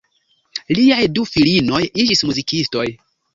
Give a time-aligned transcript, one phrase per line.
[0.79, 2.89] Liaj du filinoj iĝis muzikistoj.